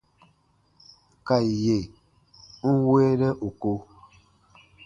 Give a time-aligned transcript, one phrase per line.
[1.27, 1.77] Ka yè
[2.71, 3.73] n weenɛ ù ko.